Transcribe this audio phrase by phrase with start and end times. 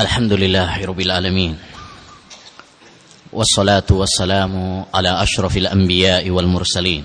[0.00, 1.58] الحمد لله رب العالمين
[3.32, 7.04] والصلاة والسلام على أشرف الأنبياء والمرسلين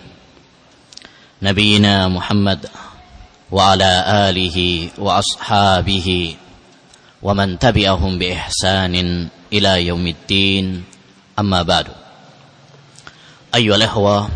[1.41, 2.69] نبينا محمد
[3.51, 3.91] وعلى
[4.29, 6.35] آله وأصحابه
[7.21, 8.95] ومن تبعهم بإحسان
[9.53, 10.83] إلى يوم الدين
[11.39, 11.87] أما بعد
[13.55, 14.29] أيها الأخوة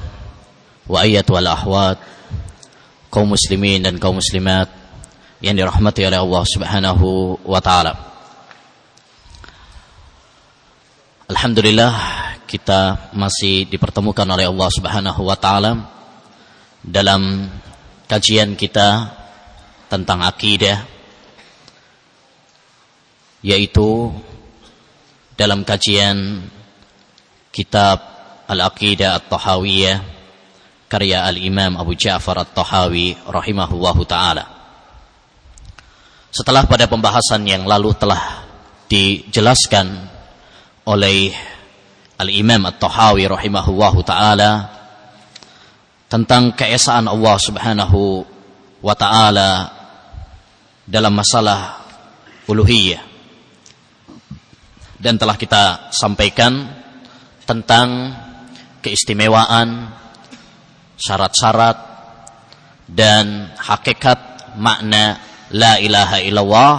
[0.87, 1.97] وأيتها الأحوات
[3.11, 4.71] kaum muslimin dan kaum muslimat
[5.43, 8.10] yang dirahmati oleh Allah Subhanahu wa taala.
[11.31, 11.95] Alhamdulillah
[12.43, 15.79] kita masih dipertemukan oleh Allah Subhanahu wa taala
[16.83, 17.47] dalam
[18.03, 19.07] kajian kita
[19.87, 20.83] tentang akidah
[23.47, 24.11] yaitu
[25.39, 26.43] dalam kajian
[27.47, 28.03] kitab
[28.51, 30.03] Al-Aqidah At-Tahawiyah
[30.91, 34.51] karya Al-Imam Abu Ja'far At-Tahawi rahimahullahu taala.
[36.27, 38.43] Setelah pada pembahasan yang lalu telah
[38.91, 40.10] dijelaskan
[40.91, 41.31] oleh
[42.19, 44.67] Al-Imam At-Tahawi rahimahullahu taala
[46.11, 48.27] tentang keesaan Allah Subhanahu
[48.83, 49.71] wa taala
[50.83, 51.79] dalam masalah
[52.51, 52.99] uluhiyah.
[55.01, 56.69] Dan telah kita sampaikan
[57.47, 58.13] tentang
[58.85, 59.89] keistimewaan
[60.99, 61.77] syarat-syarat
[62.85, 65.17] dan hakikat makna
[65.55, 66.73] la ilaha illallah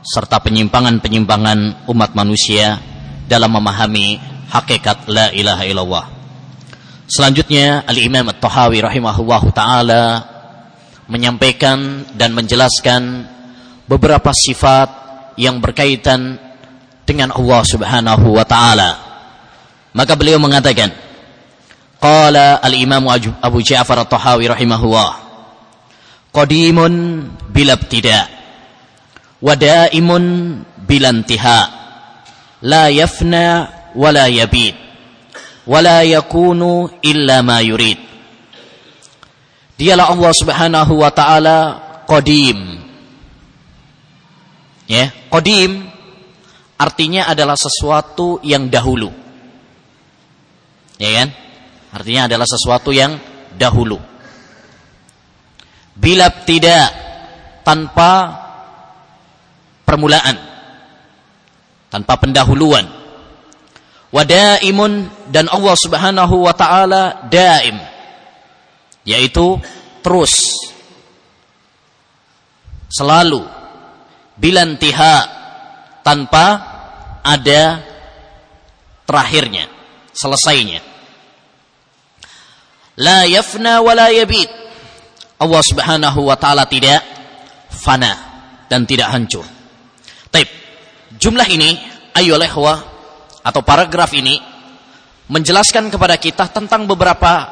[0.00, 2.91] serta penyimpangan-penyimpangan umat manusia
[3.26, 4.20] dalam memahami
[4.52, 6.04] hakikat la ilaha illallah.
[7.08, 10.24] Selanjutnya Al-Imam At-Tahawi rahimahullahu taala
[11.12, 13.28] menyampaikan dan menjelaskan
[13.84, 14.88] beberapa sifat
[15.36, 16.40] yang berkaitan
[17.04, 18.90] dengan Allah Subhanahu wa taala.
[19.92, 20.88] Maka beliau mengatakan,
[22.00, 23.04] qala al-Imam
[23.44, 25.10] Abu Ja'far At-Tahawi rahimahullah,
[26.32, 26.92] qadimun
[27.52, 28.24] bila ibtida
[29.42, 30.24] wa daimun
[30.86, 31.81] bila intihai
[32.62, 34.74] la yafna wala yabid
[35.66, 37.98] wala yakunu illa ma yurid
[39.82, 41.58] dialah Allah Subhanahu wa taala
[42.06, 42.58] qadim.
[44.86, 45.88] Ya qadim
[46.78, 49.10] artinya adalah sesuatu yang dahulu.
[51.02, 51.28] Ya kan?
[51.92, 53.18] Artinya adalah sesuatu yang
[53.58, 53.98] dahulu.
[55.92, 56.88] Bila tidak
[57.66, 58.38] tanpa
[59.84, 60.51] permulaan
[61.92, 62.88] tanpa pendahuluan.
[64.12, 67.76] Wadaimun dan Allah Subhanahu wa taala daim
[69.04, 69.56] yaitu
[70.04, 70.52] terus
[72.92, 73.44] selalu
[74.36, 75.14] bilantiha
[76.04, 76.46] tanpa
[77.22, 77.80] ada
[79.06, 79.70] terakhirnya,
[80.12, 80.80] selesainya.
[83.00, 84.50] La yafna wa la yabid.
[85.40, 87.00] Allah Subhanahu wa taala tidak
[87.72, 88.12] fana
[88.68, 89.46] dan tidak hancur.
[91.18, 91.76] Jumlah ini,
[92.16, 92.78] ayo lehwa
[93.42, 94.38] atau paragraf ini
[95.28, 97.48] menjelaskan kepada kita tentang beberapa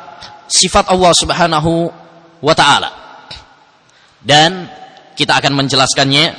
[0.46, 1.72] sifat Allah Subhanahu
[2.40, 2.90] wa taala.
[4.20, 4.68] Dan
[5.16, 6.36] kita akan menjelaskannya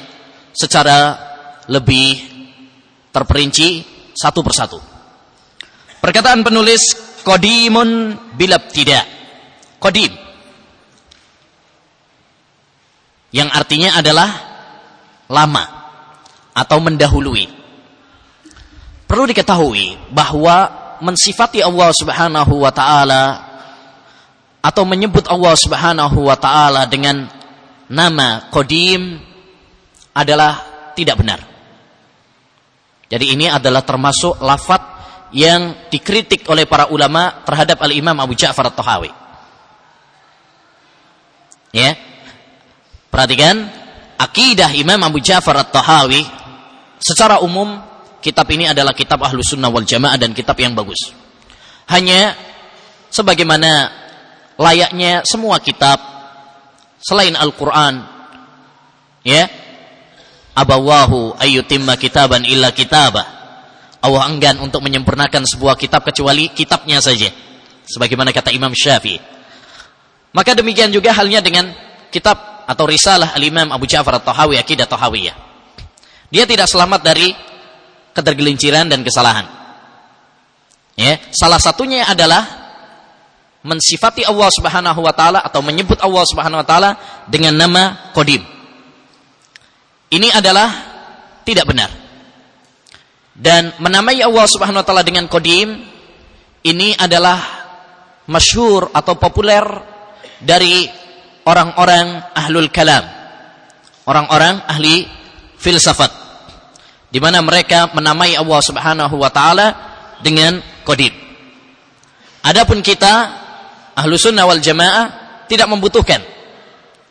[0.53, 1.17] secara
[1.69, 2.17] lebih
[3.09, 3.83] terperinci
[4.13, 4.77] satu persatu.
[6.01, 6.93] Perkataan penulis
[7.25, 9.05] qadimun bilab tidak.
[9.81, 10.13] Qadim
[13.31, 14.29] yang artinya adalah
[15.31, 15.80] lama
[16.51, 17.47] atau mendahului.
[19.07, 20.71] Perlu diketahui bahwa
[21.03, 23.23] mensifati Allah Subhanahu wa taala
[24.61, 27.27] atau menyebut Allah Subhanahu wa taala dengan
[27.91, 29.19] nama Qadim
[30.15, 30.63] adalah
[30.95, 31.39] tidak benar.
[33.11, 34.79] Jadi ini adalah termasuk lafat
[35.35, 39.11] yang dikritik oleh para ulama terhadap Al-Imam Abu Ja'far At-Tahawi.
[41.75, 41.95] Ya.
[43.11, 43.67] Perhatikan
[44.15, 46.40] akidah Imam Abu Ja'far At-Tahawi
[47.01, 47.81] Secara umum,
[48.21, 51.09] kitab ini adalah kitab ahlu sunnah wal jamaah dan kitab yang bagus.
[51.89, 52.37] Hanya
[53.09, 53.89] sebagaimana
[54.55, 55.97] layaknya semua kitab
[57.01, 58.05] selain Al-Quran,
[59.25, 59.49] ya,
[60.53, 63.41] abawahu ayyutimma kitaban illa kitabah.
[64.01, 67.29] Allah enggan untuk menyempurnakan sebuah kitab kecuali kitabnya saja.
[67.85, 69.17] Sebagaimana kata Imam Syafi'i.
[70.31, 71.69] Maka demikian juga halnya dengan
[72.09, 75.50] kitab atau risalah Al-Imam Abu Ja'far At-Tahawi Aqidah Tahawiyah.
[76.31, 77.35] Dia tidak selamat dari
[78.15, 79.45] ketergelinciran dan kesalahan.
[80.95, 82.61] Ya, salah satunya adalah
[83.61, 86.91] mensifati Allah Subhanahu wa taala atau menyebut Allah Subhanahu wa taala
[87.29, 88.41] dengan nama Qadim.
[90.11, 90.69] Ini adalah
[91.47, 91.91] tidak benar.
[93.31, 95.69] Dan menamai Allah Subhanahu wa taala dengan Qadim
[96.61, 97.39] ini adalah
[98.29, 99.63] masyhur atau populer
[100.41, 100.85] dari
[101.45, 103.01] orang-orang ahlul kalam.
[104.05, 105.05] Orang-orang ahli
[105.57, 106.20] filsafat.
[107.11, 109.67] Di mana mereka menamai Allah Subhanahu wa taala
[110.23, 111.11] dengan qadim.
[112.41, 113.13] Adapun kita
[113.93, 115.05] ahlu sunnah wal jamaah
[115.45, 116.23] tidak membutuhkan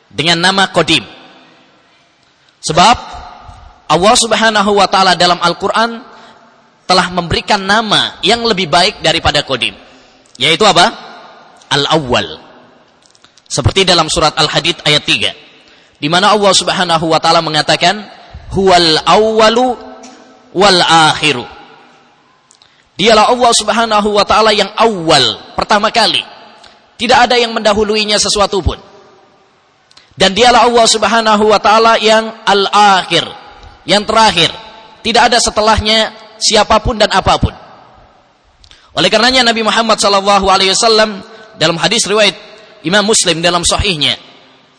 [0.09, 1.05] dengan nama qadim.
[2.65, 2.97] Sebab
[3.93, 6.01] Allah Subhanahu wa taala dalam Al-Qur'an
[6.89, 9.77] telah memberikan nama yang lebih baik daripada qadim.
[10.41, 10.89] Yaitu apa?
[11.71, 12.41] Al-Awwal.
[13.47, 15.51] Seperti dalam surat Al-Hadid ayat 3
[16.01, 18.01] di mana Allah Subhanahu wa taala mengatakan
[18.57, 19.77] huwal awwalu
[20.55, 21.47] wal akhiru.
[23.01, 26.21] Dialah Allah Subhanahu wa taala yang awal, pertama kali.
[27.01, 28.77] Tidak ada yang mendahuluinya sesuatu pun.
[30.13, 33.25] Dan dialah Allah Subhanahu wa taala yang al-akhir,
[33.89, 34.53] yang terakhir.
[35.01, 37.57] Tidak ada setelahnya siapa pun dan apa pun.
[38.93, 41.25] Oleh karenanya Nabi Muhammad wasallam
[41.57, 42.37] dalam hadis riwayat
[42.85, 44.21] Imam Muslim dalam sahihnya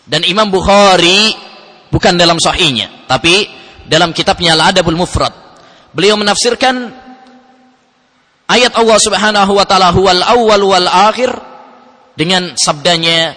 [0.06, 1.34] dan Imam Bukhari
[1.90, 3.50] bukan dalam sahihnya, tapi
[3.90, 5.51] dalam kitabnya Al-Adabul Mufrad
[5.92, 6.88] Beliau menafsirkan
[8.48, 11.32] ayat Allah Subhanahu wa taala huwal awwal wal akhir
[12.16, 13.36] dengan sabdanya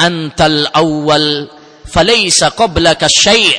[0.00, 1.52] antal awwal
[1.84, 3.52] falaysa qablaka syai'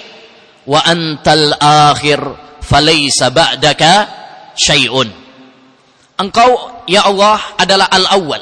[0.65, 2.17] wa antal akhir
[2.65, 3.93] falaysa ba'daka
[4.57, 5.09] syai'un.
[6.17, 8.41] Engkau ya Allah adalah al-awwal.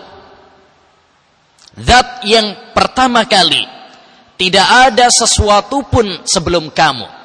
[1.79, 3.63] Zat yang pertama kali
[4.35, 7.18] tidak ada sesuatu pun sebelum kamu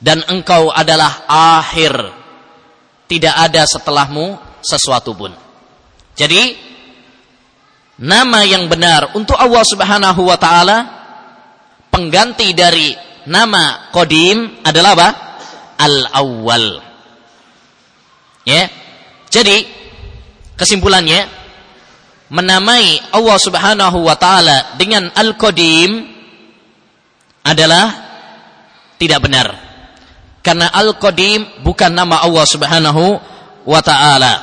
[0.00, 1.92] dan engkau adalah akhir.
[3.06, 5.34] Tidak ada setelahmu sesuatu pun.
[6.16, 6.56] Jadi
[8.00, 10.78] nama yang benar untuk Allah Subhanahu wa taala
[11.92, 12.96] pengganti dari
[13.28, 15.08] nama Qadim adalah apa?
[15.80, 16.66] Al-awwal.
[18.46, 18.70] Ya.
[19.30, 19.68] Jadi
[20.54, 21.28] kesimpulannya
[22.30, 26.06] menamai Allah Subhanahu wa taala dengan al-Qadim
[27.42, 27.90] adalah
[29.02, 29.69] tidak benar
[30.40, 33.04] karena Al-Qadim bukan nama Allah Subhanahu
[33.68, 34.34] wa taala.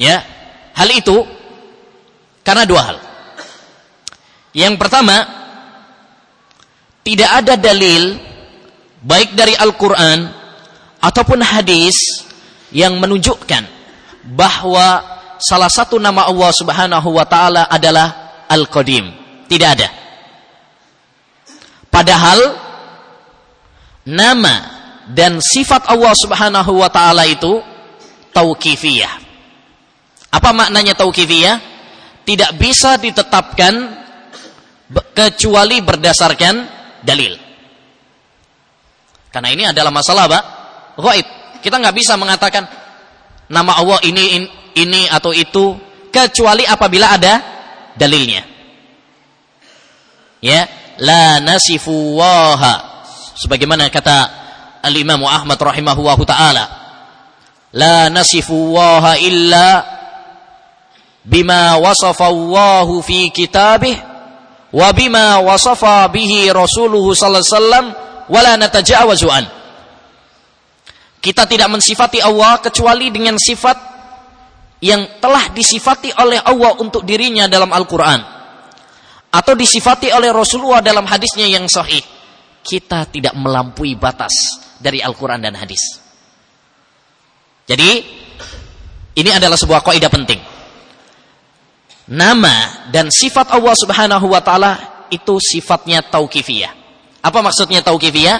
[0.00, 0.24] Ya.
[0.72, 1.20] Hal itu
[2.40, 2.96] karena dua hal.
[4.56, 5.16] Yang pertama,
[7.04, 8.16] tidak ada dalil
[9.04, 10.32] baik dari Al-Qur'an
[11.02, 12.24] ataupun hadis
[12.72, 13.68] yang menunjukkan
[14.32, 15.02] bahwa
[15.42, 19.04] salah satu nama Allah Subhanahu wa taala adalah Al-Qadim.
[19.44, 19.88] Tidak ada.
[21.92, 22.61] Padahal
[24.06, 27.62] nama dan sifat Allah Subhanahu wa taala itu
[28.34, 29.14] tauqifiyah.
[30.32, 31.70] Apa maknanya tauqifiyah?
[32.22, 33.74] Tidak bisa ditetapkan
[35.10, 36.54] kecuali berdasarkan
[37.02, 37.34] dalil.
[39.32, 40.40] Karena ini adalah masalah apa?
[41.00, 41.26] Gaib.
[41.62, 42.66] Kita nggak bisa mengatakan
[43.50, 44.46] nama Allah ini
[44.78, 45.74] ini atau itu
[46.14, 47.34] kecuali apabila ada
[47.98, 48.42] dalilnya.
[50.42, 50.66] Ya,
[50.98, 52.91] la nasifu waha
[53.42, 54.16] sebagaimana kata
[54.86, 56.64] al-Imam Ahmad rahimahullahu taala
[57.74, 59.82] la nasifu waha illa
[61.26, 63.98] bima wasafa Allah fi kitabih
[64.70, 67.86] wa bima wasafa bihi rasuluhu sallallahu alaihi wasallam
[68.30, 69.44] wala natajawazu an.
[71.22, 73.78] Kita tidak mensifati Allah kecuali dengan sifat
[74.82, 78.20] yang telah disifati oleh Allah untuk dirinya dalam Al-Quran
[79.30, 82.02] atau disifati oleh Rasulullah dalam hadisnya yang sahih
[82.62, 84.32] kita tidak melampaui batas
[84.78, 85.98] dari Al-Quran dan hadis.
[87.66, 87.90] Jadi,
[89.18, 90.40] ini adalah sebuah kaidah penting.
[92.12, 96.72] Nama dan sifat Allah Subhanahu wa taala itu sifatnya tauqifiyah.
[97.22, 98.38] Apa maksudnya tauqifiyah?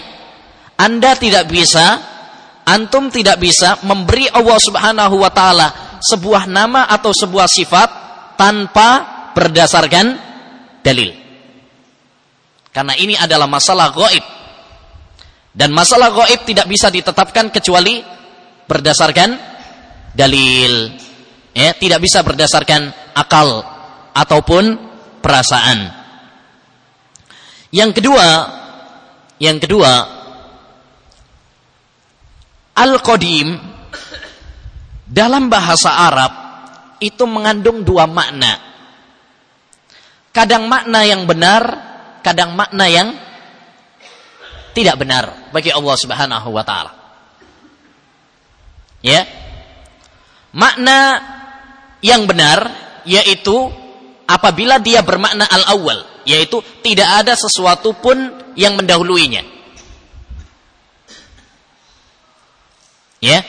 [0.74, 2.12] Anda tidak bisa
[2.66, 7.88] antum tidak bisa memberi Allah Subhanahu wa taala sebuah nama atau sebuah sifat
[8.34, 8.88] tanpa
[9.34, 10.06] berdasarkan
[10.82, 11.21] dalil.
[12.72, 14.24] Karena ini adalah masalah goib.
[15.52, 18.00] Dan masalah goib tidak bisa ditetapkan kecuali
[18.64, 19.36] berdasarkan
[20.16, 20.96] dalil.
[21.52, 23.60] Ya, tidak bisa berdasarkan akal
[24.16, 24.80] ataupun
[25.20, 25.92] perasaan.
[27.68, 28.28] Yang kedua,
[29.36, 29.92] yang kedua,
[32.72, 33.60] al-qadim
[35.04, 36.32] dalam bahasa Arab
[37.04, 38.56] itu mengandung dua makna.
[40.32, 41.91] Kadang makna yang benar
[42.22, 43.08] kadang makna yang
[44.72, 46.92] tidak benar bagi Allah Subhanahu wa taala.
[49.04, 49.26] Ya.
[50.54, 51.20] Makna
[52.00, 52.70] yang benar
[53.04, 53.68] yaitu
[54.24, 58.16] apabila dia bermakna al-awwal, yaitu tidak ada sesuatu pun
[58.56, 59.44] yang mendahuluinya.
[63.22, 63.44] Ya.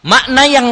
[0.00, 0.66] Makna yang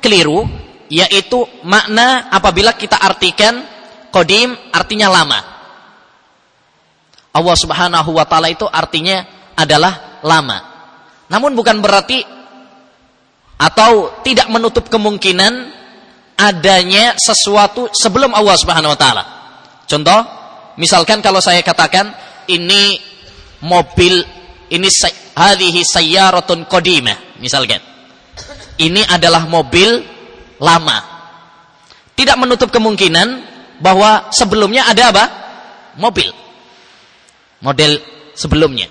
[0.00, 0.48] keliru
[0.92, 3.64] yaitu makna apabila kita artikan
[4.12, 5.51] kodim artinya lama.
[7.32, 9.24] Allah Subhanahu wa taala itu artinya
[9.56, 10.58] adalah lama.
[11.32, 12.20] Namun bukan berarti
[13.56, 15.52] atau tidak menutup kemungkinan
[16.36, 19.24] adanya sesuatu sebelum Allah Subhanahu wa taala.
[19.88, 20.20] Contoh,
[20.76, 22.12] misalkan kalau saya katakan
[22.50, 23.00] ini
[23.64, 24.20] mobil
[24.72, 24.88] ini
[25.36, 27.80] hadhihi sayyaratun qadimah, misalkan.
[28.80, 30.00] Ini adalah mobil
[30.58, 30.98] lama.
[32.16, 33.28] Tidak menutup kemungkinan
[33.78, 35.24] bahwa sebelumnya ada apa?
[36.00, 36.41] Mobil.
[37.62, 37.92] Model
[38.34, 38.90] sebelumnya.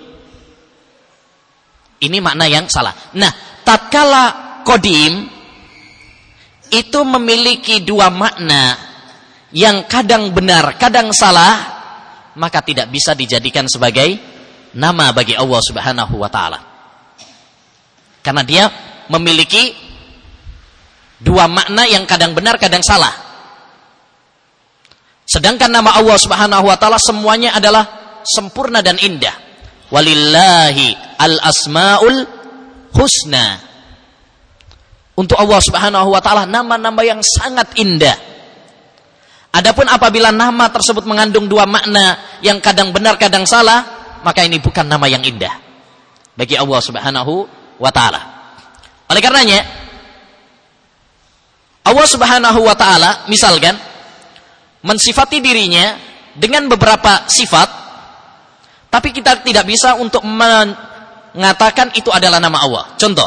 [2.02, 3.14] Ini makna yang salah.
[3.14, 3.30] Nah,
[3.62, 4.24] tatkala
[4.66, 5.28] kodim
[6.72, 8.74] itu memiliki dua makna
[9.52, 11.54] yang kadang benar, kadang salah,
[12.34, 14.16] maka tidak bisa dijadikan sebagai
[14.72, 16.58] nama bagi Allah Subhanahu wa taala.
[18.24, 18.64] Karena dia
[19.12, 19.76] memiliki
[21.20, 23.12] dua makna yang kadang benar, kadang salah.
[25.28, 29.34] Sedangkan nama Allah Subhanahu wa taala semuanya adalah sempurna dan indah.
[29.92, 32.24] Walillahi al-asmaul
[32.96, 33.60] husna.
[35.12, 38.16] Untuk Allah Subhanahu wa taala nama-nama yang sangat indah.
[39.52, 43.84] Adapun apabila nama tersebut mengandung dua makna yang kadang benar kadang salah,
[44.24, 45.52] maka ini bukan nama yang indah
[46.32, 47.34] bagi Allah Subhanahu
[47.76, 48.20] wa taala.
[49.12, 49.60] Oleh karenanya
[51.84, 53.76] Allah Subhanahu wa taala misalkan
[54.80, 56.00] mensifati dirinya
[56.32, 57.81] dengan beberapa sifat
[58.92, 62.84] tapi kita tidak bisa untuk mengatakan itu adalah nama Allah.
[63.00, 63.24] Contoh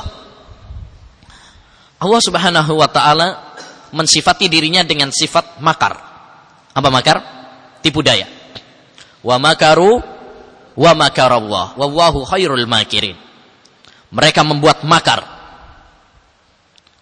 [1.97, 3.57] Allah Subhanahu wa taala
[3.89, 5.97] mensifati dirinya dengan sifat makar.
[6.69, 7.17] Apa makar?
[7.81, 8.29] Tipu daya.
[9.25, 10.05] Wa makaru
[10.77, 13.17] wa makarallah wallahu khairul makirin.
[14.13, 15.25] Mereka membuat makar.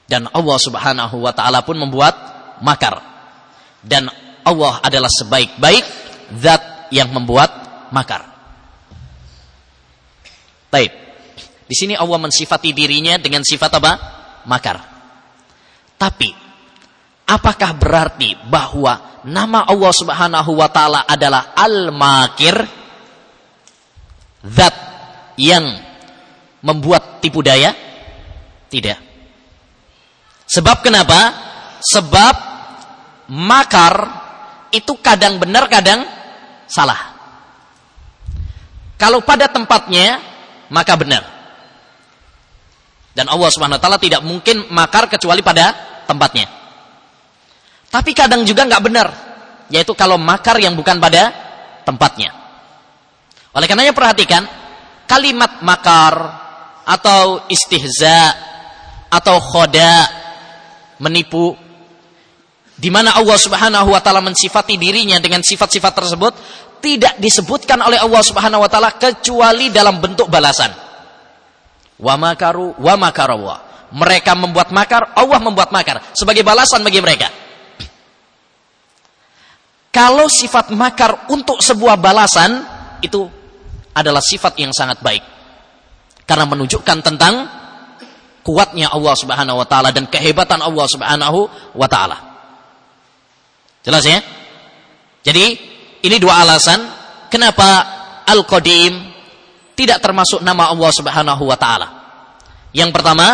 [0.08, 2.16] Dan Allah Subhanahu wa taala pun membuat
[2.64, 3.04] makar.
[3.84, 4.08] Dan
[4.48, 5.84] Allah adalah sebaik-baik
[6.40, 7.52] zat yang membuat
[7.92, 8.33] makar.
[10.74, 10.92] Baik.
[11.70, 13.94] Di sini Allah mensifati dirinya dengan sifat apa?
[14.50, 14.82] makar.
[15.96, 16.34] Tapi
[17.30, 22.58] apakah berarti bahwa nama Allah Subhanahu wa taala adalah Al-Makir?
[24.44, 24.76] Zat
[25.40, 25.64] yang
[26.66, 27.72] membuat tipu daya?
[28.68, 29.00] Tidak.
[30.44, 31.20] Sebab kenapa?
[31.80, 32.36] Sebab
[33.32, 33.96] makar
[34.76, 36.04] itu kadang benar, kadang
[36.68, 37.16] salah.
[39.00, 40.33] Kalau pada tempatnya,
[40.74, 41.24] maka benar.
[43.14, 45.70] Dan Allah Subhanahu wa taala tidak mungkin makar kecuali pada
[46.10, 46.50] tempatnya.
[47.94, 49.08] Tapi kadang juga nggak benar,
[49.70, 51.30] yaitu kalau makar yang bukan pada
[51.86, 52.34] tempatnya.
[53.54, 54.50] Oleh karenanya perhatikan
[55.06, 56.42] kalimat makar
[56.90, 58.34] atau istihza
[59.14, 60.10] atau khoda
[60.98, 61.54] menipu
[62.74, 66.34] di mana Allah Subhanahu wa taala mensifati dirinya dengan sifat-sifat tersebut
[66.84, 70.68] tidak disebutkan oleh Allah Subhanahu wa taala kecuali dalam bentuk balasan.
[71.96, 73.88] Wa makaru wa makarallah.
[73.96, 77.32] Mereka membuat makar, Allah membuat makar sebagai balasan bagi mereka.
[79.94, 82.66] Kalau sifat makar untuk sebuah balasan
[83.00, 83.30] itu
[83.94, 85.24] adalah sifat yang sangat baik.
[86.26, 87.48] Karena menunjukkan tentang
[88.44, 91.40] kuatnya Allah Subhanahu wa taala dan kehebatan Allah Subhanahu
[91.78, 92.18] wa taala.
[93.86, 94.20] Jelas ya?
[95.24, 95.73] Jadi
[96.04, 96.84] ini dua alasan
[97.32, 97.68] kenapa
[98.28, 98.94] Al-Qadim
[99.74, 101.88] tidak termasuk nama Allah Subhanahu wa taala.
[102.76, 103.28] Yang pertama,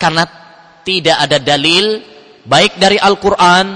[0.00, 0.24] karena
[0.82, 2.00] tidak ada dalil
[2.48, 3.66] baik dari Al-Qur'an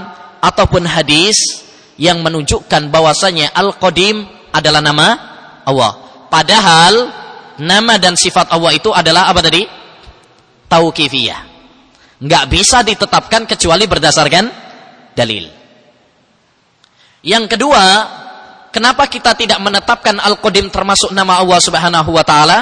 [0.41, 1.65] ataupun hadis
[1.99, 4.23] yang menunjukkan bahwasanya Al-Qadim
[4.55, 5.07] adalah nama
[5.67, 5.91] Allah.
[6.29, 6.93] Padahal
[7.61, 9.65] nama dan sifat Allah itu adalah apa tadi?
[10.69, 11.41] Tauqifiyah.
[12.19, 14.45] Enggak bisa ditetapkan kecuali berdasarkan
[15.15, 15.58] dalil.
[17.19, 17.83] Yang kedua,
[18.69, 22.59] Kenapa kita tidak menetapkan Al-Qadim termasuk nama Allah Subhanahu wa taala?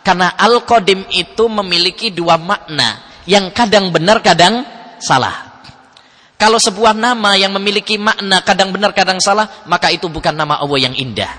[0.00, 4.64] Karena Al-Qadim itu memiliki dua makna yang kadang benar kadang
[4.96, 5.60] salah.
[6.40, 10.88] Kalau sebuah nama yang memiliki makna kadang benar kadang salah, maka itu bukan nama Allah
[10.88, 11.32] yang indah.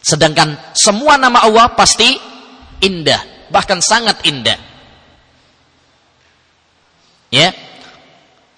[0.00, 2.08] Sedangkan semua nama Allah pasti
[2.80, 4.56] indah, bahkan sangat indah.
[7.32, 7.52] Ya.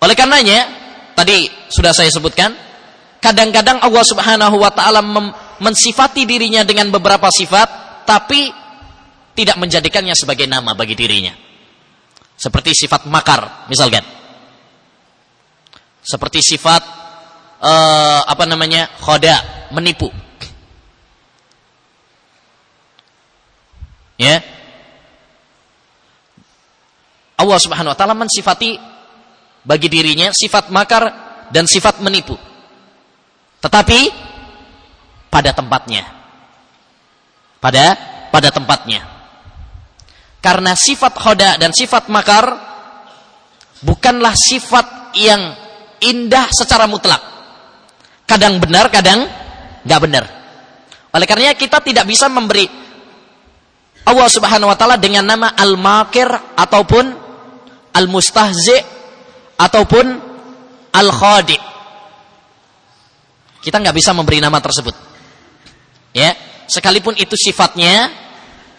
[0.02, 0.83] Oleh karenanya,
[1.14, 2.54] tadi sudah saya sebutkan,
[3.24, 5.00] Kadang-kadang Allah Subhanahu wa taala
[5.56, 8.52] mensifati dirinya dengan beberapa sifat tapi
[9.32, 11.32] tidak menjadikannya sebagai nama bagi dirinya.
[12.36, 14.04] Seperti sifat makar, misalkan.
[16.04, 16.84] Seperti sifat
[17.64, 18.92] uh, apa namanya?
[19.00, 19.40] khoda,
[19.72, 20.12] menipu.
[24.20, 24.44] Ya.
[27.40, 28.76] Allah Subhanahu wa taala mensifati
[29.64, 31.02] bagi dirinya sifat makar
[31.48, 32.36] dan sifat menipu.
[33.64, 34.00] Tetapi
[35.32, 36.04] pada tempatnya.
[37.58, 37.96] pada
[38.28, 39.00] pada tempatnya.
[40.44, 42.44] Karena sifat khoda dan sifat makar
[43.80, 45.56] bukanlah sifat yang
[46.04, 47.24] indah secara mutlak.
[48.28, 49.24] Kadang benar, kadang
[49.88, 50.24] nggak benar.
[51.16, 52.68] Oleh karenanya kita tidak bisa memberi
[54.04, 56.28] Allah Subhanahu wa taala dengan nama Al-Makir
[56.60, 57.04] ataupun
[57.96, 58.93] Al-Mustahzi
[59.58, 60.06] ataupun
[60.94, 61.58] Al-Khadi.
[63.64, 64.94] Kita nggak bisa memberi nama tersebut.
[66.14, 66.36] Ya,
[66.68, 68.12] sekalipun itu sifatnya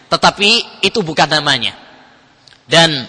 [0.06, 1.74] tetapi itu bukan namanya.
[2.66, 3.06] Dan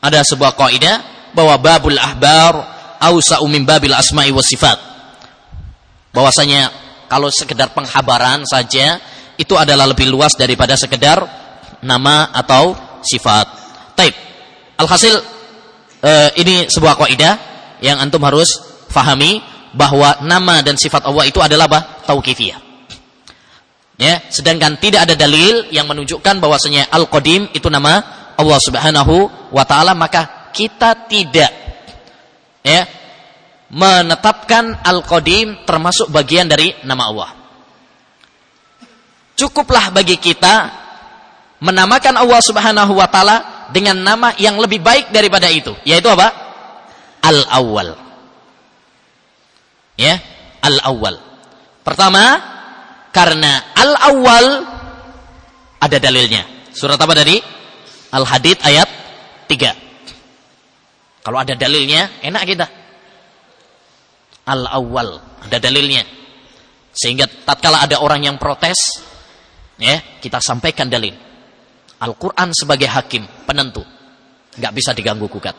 [0.00, 2.54] ada sebuah kaidah bahwa babul ahbar
[3.02, 4.78] ausa min babil asma'i was sifat.
[6.14, 6.72] Bahwasanya
[7.10, 9.02] kalau sekedar penghabaran saja
[9.36, 11.20] itu adalah lebih luas daripada sekedar
[11.84, 12.72] nama atau
[13.04, 13.46] sifat.
[13.92, 14.14] Taib.
[14.80, 15.35] Alhasil
[16.06, 17.34] eh, ini sebuah kaidah
[17.82, 19.42] yang antum harus fahami
[19.74, 22.06] bahwa nama dan sifat Allah itu adalah apa?
[22.06, 22.64] Tauqifiyah.
[23.96, 28.04] Ya, sedangkan tidak ada dalil yang menunjukkan bahwasanya Al-Qadim itu nama
[28.36, 29.14] Allah Subhanahu
[29.52, 31.48] wa taala, maka kita tidak
[32.60, 32.84] ya
[33.72, 37.30] menetapkan Al-Qadim termasuk bagian dari nama Allah.
[39.36, 40.72] Cukuplah bagi kita
[41.64, 46.28] menamakan Allah Subhanahu wa taala dengan nama yang lebih baik daripada itu, yaitu apa?
[47.22, 47.96] Al-Awwal.
[49.96, 50.20] Ya,
[50.62, 51.16] Al-Awwal.
[51.82, 52.24] Pertama,
[53.10, 54.46] karena Al-Awwal
[55.80, 56.44] ada dalilnya.
[56.74, 57.40] Surat apa tadi?
[58.12, 58.88] Al-Hadid ayat
[59.48, 61.24] 3.
[61.26, 62.66] Kalau ada dalilnya, enak kita.
[64.46, 66.06] Al-Awwal, ada dalilnya.
[66.94, 69.06] Sehingga tatkala ada orang yang protes,
[69.76, 71.12] Ya, kita sampaikan dalil.
[71.96, 73.80] Al-Quran sebagai hakim, penentu.
[74.56, 75.56] Nggak bisa diganggu gugat.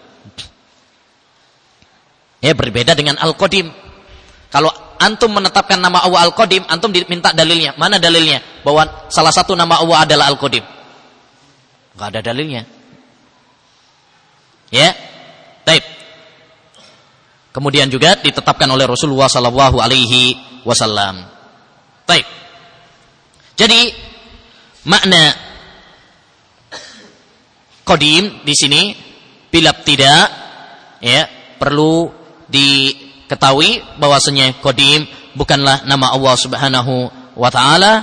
[2.37, 3.73] Ya, berbeda dengan Al-Qadim.
[4.53, 4.69] Kalau
[5.01, 7.73] antum menetapkan nama Allah Al-Qadim, antum diminta dalilnya.
[7.77, 8.41] Mana dalilnya?
[8.61, 10.61] Bahwa salah satu nama Allah adalah Al-Qadim.
[11.97, 12.61] Nggak ada dalilnya.
[14.69, 14.93] Ya,
[15.65, 15.81] taib.
[17.49, 20.37] Kemudian juga ditetapkan oleh Rasulullah Sallallahu Alaihi.
[22.05, 22.27] Taib.
[23.57, 23.81] Jadi
[24.85, 25.46] makna
[27.87, 28.91] kodim di sini
[29.47, 30.27] bila tidak
[30.99, 31.23] ya
[31.55, 32.11] perlu
[32.51, 35.07] diketahui bahwasanya kodim
[35.39, 36.93] bukanlah nama Allah Subhanahu
[37.39, 37.93] wa taala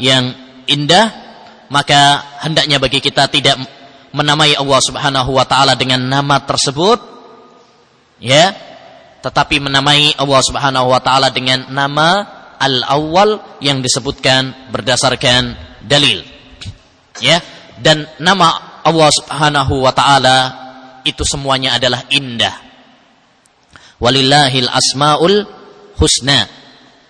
[0.00, 0.32] yang
[0.64, 1.12] indah
[1.68, 3.60] maka hendaknya bagi kita tidak
[4.16, 6.98] menamai Allah Subhanahu wa taala dengan nama tersebut
[8.24, 8.56] ya
[9.20, 16.24] tetapi menamai Allah Subhanahu wa taala dengan nama al-awwal yang disebutkan berdasarkan dalil.
[17.18, 17.40] Ya,
[17.80, 20.38] dan nama Allah Subhanahu wa taala
[21.02, 22.54] itu semuanya adalah indah.
[23.98, 25.42] Walillahil asmaul
[25.98, 26.46] husna.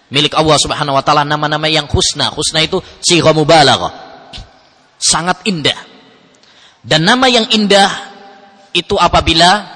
[0.08, 2.32] Milik Allah Subhanahu wa taala nama-nama yang husna.
[2.32, 3.92] Husna itu sigha mubalaghah.
[4.96, 5.76] Sangat indah.
[6.80, 7.90] Dan nama yang indah
[8.72, 9.68] itu apabila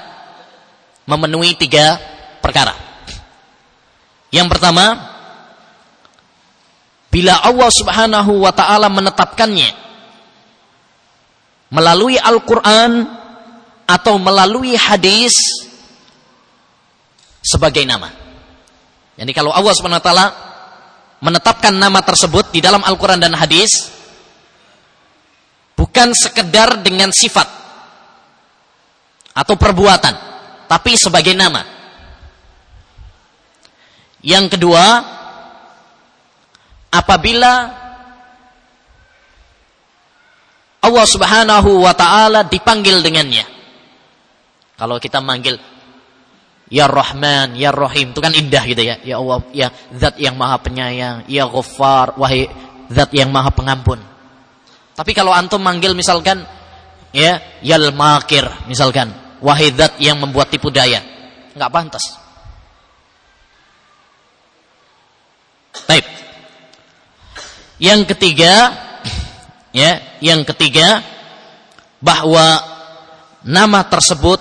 [1.05, 2.01] memenuhi tiga
[2.41, 2.73] perkara.
[4.31, 5.11] Yang pertama,
[7.11, 9.75] Bila Allah Subhanahu wa taala menetapkannya
[11.71, 13.07] melalui Al-Qur'an
[13.87, 15.33] atau melalui hadis
[17.41, 18.11] sebagai nama.
[19.17, 20.27] Jadi kalau Allah taala
[21.21, 23.91] menetapkan nama tersebut di dalam Al-Qur'an dan hadis
[25.79, 27.49] bukan sekedar dengan sifat
[29.33, 30.15] atau perbuatan,
[30.69, 31.65] tapi sebagai nama.
[34.21, 34.85] Yang kedua,
[36.93, 37.80] apabila
[40.81, 43.45] Allah Subhanahu wa taala dipanggil dengannya.
[44.81, 45.61] Kalau kita manggil
[46.71, 48.97] Ya Rahman, Ya Rahim, itu kan indah gitu ya.
[49.03, 52.47] Ya Allah, ya Zat yang Maha Penyayang, Ya Ghaffar, wahai
[52.89, 53.99] Zat yang Maha Pengampun.
[54.95, 56.47] Tapi kalau antum manggil misalkan
[57.11, 59.11] ya Yal Makir misalkan,
[59.43, 61.03] wahai Zat yang membuat tipu daya,
[61.59, 62.05] nggak pantas.
[65.91, 66.07] Baik.
[67.83, 68.71] Yang ketiga,
[69.75, 71.03] ya, yang ketiga
[72.01, 72.61] bahwa
[73.45, 74.41] nama tersebut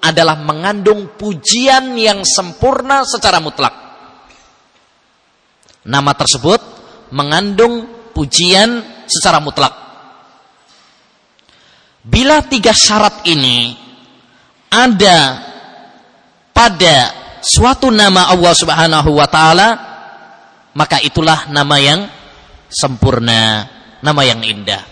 [0.00, 3.74] adalah mengandung pujian yang sempurna secara mutlak.
[5.84, 6.60] Nama tersebut
[7.12, 9.74] mengandung pujian secara mutlak.
[12.00, 13.76] Bila tiga syarat ini
[14.72, 15.18] ada
[16.56, 16.96] pada
[17.44, 19.68] suatu nama Allah Subhanahu wa taala,
[20.72, 22.00] maka itulah nama yang
[22.70, 23.68] sempurna,
[24.00, 24.82] nama yang indah.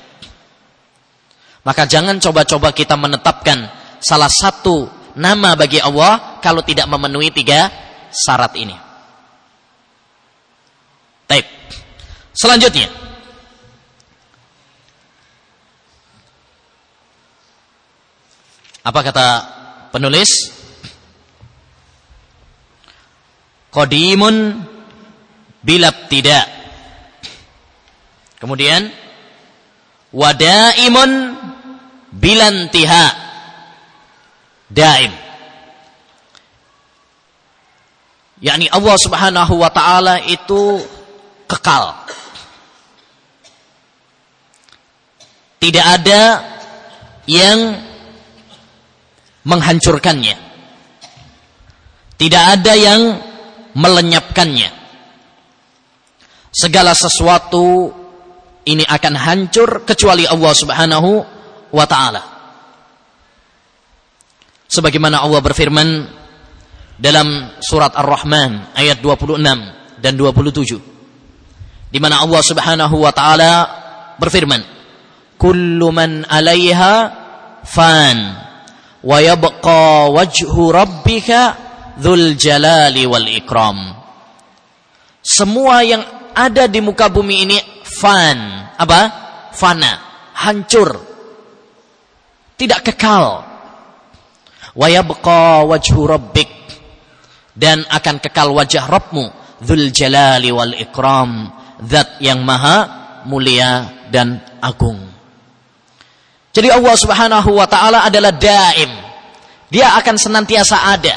[1.64, 3.68] Maka jangan coba-coba kita menetapkan
[4.00, 7.68] salah satu nama bagi Allah kalau tidak memenuhi tiga
[8.08, 8.76] syarat ini.
[11.28, 11.44] Baik.
[12.32, 12.88] Selanjutnya.
[18.80, 19.26] Apa kata
[19.92, 20.56] penulis?
[23.68, 24.64] Qadimun
[25.60, 26.57] bilab tidak
[28.38, 28.90] Kemudian
[30.14, 31.10] wadaimun
[32.14, 33.28] bilantiha.
[34.68, 35.28] Daim.
[38.38, 40.82] yakni Allah Subhanahu wa taala itu
[41.50, 41.94] kekal.
[45.58, 46.22] Tidak ada
[47.26, 47.82] yang
[49.42, 50.36] menghancurkannya.
[52.18, 53.18] Tidak ada yang
[53.74, 54.70] melenyapkannya.
[56.54, 57.90] Segala sesuatu
[58.68, 61.10] ini akan hancur kecuali Allah Subhanahu
[61.72, 62.22] wa taala.
[64.68, 65.88] Sebagaimana Allah berfirman
[67.00, 69.40] dalam surat Ar-Rahman ayat 26
[70.02, 70.98] dan 27
[71.88, 73.52] di mana Allah Subhanahu wa taala
[74.20, 74.60] berfirman
[75.40, 76.94] kullu man 'alaiha
[77.64, 78.18] fan
[79.00, 81.56] wa yabqa wajhu rabbika
[81.96, 83.94] dzul jalali wal ikram
[85.22, 86.02] semua yang
[86.34, 87.58] ada di muka bumi ini
[87.98, 88.38] fan
[88.78, 89.00] apa?
[89.50, 89.92] Fana
[90.38, 90.90] hancur.
[92.54, 93.26] Tidak kekal.
[94.78, 96.50] Wa yabqa wajhu rabbik.
[97.58, 99.58] Dan akan kekal wajah Rabbmu.
[99.58, 101.50] Dzul Jalali wal Ikram.
[101.82, 102.86] Zat yang maha
[103.26, 104.98] mulia dan agung.
[106.54, 108.90] Jadi Allah Subhanahu wa taala adalah daim.
[109.70, 111.16] Dia akan senantiasa ada.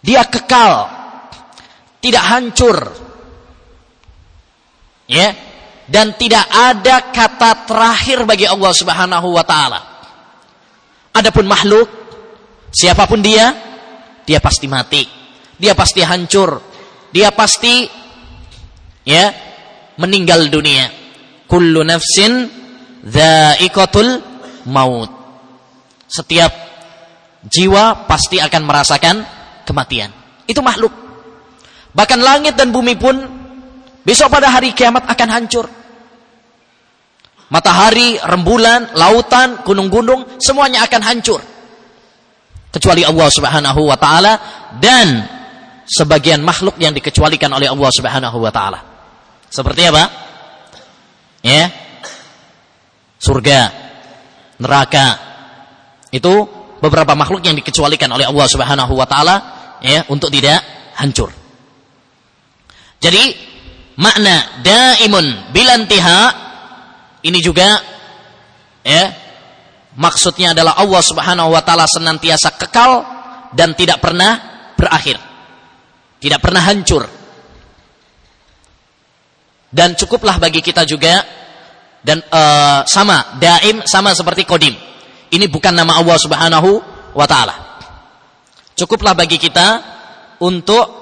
[0.00, 1.00] Dia kekal.
[2.00, 2.76] Tidak hancur
[5.08, 5.34] ya
[5.88, 9.80] dan tidak ada kata terakhir bagi Allah Subhanahu wa taala
[11.12, 11.88] adapun makhluk
[12.72, 13.72] siapa pun dia
[14.22, 15.02] dia pasti mati.
[15.58, 16.62] Dia pasti hancur.
[17.12, 17.86] Dia pasti
[19.04, 19.30] ya
[19.98, 20.88] meninggal dunia.
[21.50, 22.48] Kullu nafsin
[23.04, 24.08] dha'iqatul
[24.70, 25.10] maut.
[26.06, 26.52] Setiap
[27.44, 29.16] jiwa pasti akan merasakan
[29.66, 30.10] kematian.
[30.46, 30.92] Itu makhluk.
[31.92, 33.41] Bahkan langit dan bumi pun
[34.02, 35.66] besok pada hari kiamat akan hancur.
[37.52, 41.40] Matahari, rembulan, lautan, gunung-gunung semuanya akan hancur
[42.72, 44.32] kecuali Allah Subhanahu wa taala
[44.80, 45.28] dan
[45.84, 48.80] sebagian makhluk yang dikecualikan oleh Allah Subhanahu wa taala.
[49.52, 50.04] Seperti apa?
[51.44, 51.68] Ya.
[53.20, 53.60] Surga,
[54.56, 55.06] neraka.
[56.08, 56.48] Itu
[56.80, 59.36] beberapa makhluk yang dikecualikan oleh Allah Subhanahu wa taala
[59.84, 60.64] ya untuk tidak
[60.96, 61.28] hancur.
[62.96, 63.51] Jadi
[64.02, 66.20] makna daimun bilantiha
[67.22, 67.78] ini juga
[68.82, 69.22] ya
[69.92, 73.04] Maksudnya adalah Allah Subhanahu wa taala senantiasa kekal
[73.52, 74.40] dan tidak pernah
[74.72, 75.20] berakhir.
[76.16, 77.04] Tidak pernah hancur.
[79.72, 81.20] Dan cukuplah bagi kita juga
[82.00, 84.72] dan uh, sama daim sama seperti kodim.
[85.32, 86.70] Ini bukan nama Allah Subhanahu
[87.12, 87.56] wa taala.
[88.72, 89.80] Cukuplah bagi kita
[90.40, 91.01] untuk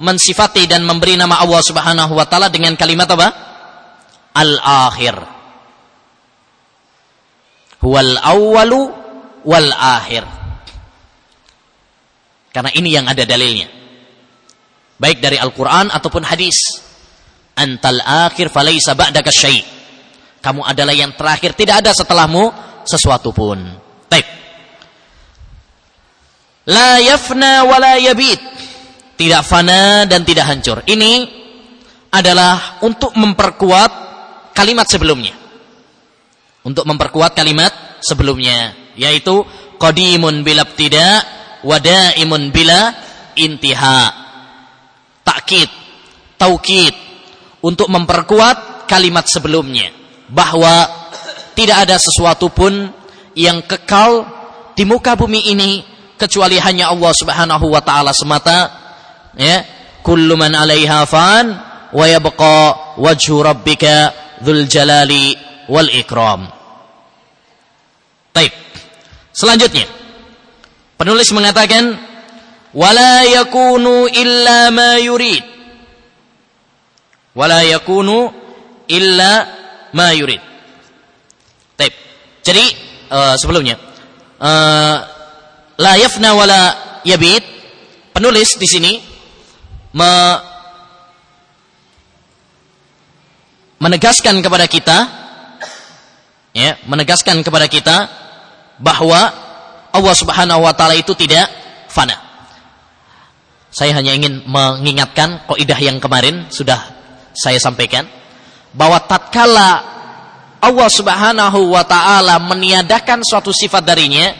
[0.00, 3.28] mensifati dan memberi nama Allah Subhanahu wa taala dengan kalimat apa?
[4.36, 5.36] Al-akhir
[7.86, 8.90] huwal awwalu
[9.46, 10.26] wal akhir.
[12.50, 13.68] Karena ini yang ada dalilnya.
[14.96, 16.82] Baik dari Al-Qur'an ataupun hadis.
[17.56, 19.62] Antal akhir falaisa ba'daka syai'.
[20.40, 22.52] Kamu adalah yang terakhir, tidak ada setelahmu
[22.88, 23.60] sesuatu pun.
[24.08, 24.26] Baik.
[26.72, 28.40] La yafna wa la yabit.
[29.16, 30.84] Tidak fana dan tidak hancur.
[30.84, 31.12] Ini
[32.12, 33.90] adalah untuk memperkuat
[34.52, 35.32] kalimat sebelumnya.
[36.66, 39.44] Untuk memperkuat kalimat sebelumnya yaitu
[39.76, 41.24] qadimun bila tidak
[41.64, 42.92] wadaimun bila
[43.36, 44.00] intiha.
[45.24, 45.86] Takkid
[46.40, 46.94] taukid
[47.64, 49.90] untuk memperkuat kalimat sebelumnya
[50.30, 50.86] bahwa
[51.56, 52.92] tidak ada sesuatu pun
[53.36, 54.28] yang kekal
[54.76, 55.82] di muka bumi ini
[56.20, 58.85] kecuali hanya Allah Subhanahu wa taala semata
[59.36, 59.64] ya
[60.02, 61.46] kullu man 'alaiha fan
[61.92, 65.36] wa yabqa wajhu rabbika dzul jalali
[65.68, 66.56] wal ikram
[68.36, 68.52] Taib.
[69.32, 69.88] Selanjutnya,
[71.00, 71.96] penulis mengatakan
[72.76, 75.40] wala yakunu illa ma yurid.
[77.32, 78.28] Wala yakunu
[78.92, 79.32] illa
[79.96, 80.42] ma yurid.
[81.80, 81.94] Taib.
[82.44, 82.64] Jadi
[83.08, 83.80] uh, sebelumnya
[84.36, 84.96] uh,
[85.80, 86.60] la yafna wala
[87.08, 87.40] yabid
[88.12, 88.92] penulis di sini
[89.96, 90.12] me
[93.80, 94.98] menegaskan kepada kita
[96.52, 97.96] ya menegaskan kepada kita
[98.76, 99.20] bahwa
[99.92, 101.48] Allah Subhanahu wa taala itu tidak
[101.88, 102.16] fana.
[103.72, 106.80] Saya hanya ingin mengingatkan kaidah yang kemarin sudah
[107.32, 108.04] saya sampaikan
[108.76, 109.80] bahwa tatkala
[110.60, 114.32] Allah Subhanahu wa taala meniadakan suatu sifat darinya,